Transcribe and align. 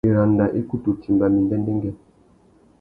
Wiranda 0.07 0.45
i 0.59 0.61
kutu 0.69 0.89
timba 1.01 1.25
mí 1.33 1.39
ndêndêngüê. 1.45 1.93